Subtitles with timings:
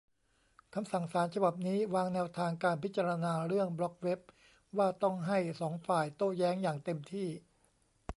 [0.73, 4.19] คำสั่งศาลฉบับนี้วางแนวทางการพิจารณาเรื่องบล็อกเว็บ
[4.77, 7.27] ว่าต้องให้สองฝ่ายโต้แย้งอย่างเต็มที่